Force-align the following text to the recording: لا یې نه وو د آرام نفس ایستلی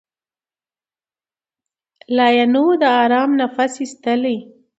لا 2.17 2.27
یې 2.35 2.45
نه 2.53 2.59
وو 2.63 2.73
د 2.81 2.83
آرام 3.01 3.29
نفس 3.41 3.73
ایستلی 3.81 4.37